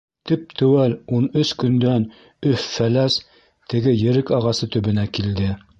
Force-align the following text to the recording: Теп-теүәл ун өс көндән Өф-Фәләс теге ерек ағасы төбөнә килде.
Теп-теүәл 0.29 0.95
ун 1.17 1.27
өс 1.41 1.51
көндән 1.65 2.07
Өф-Фәләс 2.53 3.21
теге 3.75 3.97
ерек 4.09 4.37
ағасы 4.41 4.75
төбөнә 4.77 5.11
килде. 5.19 5.57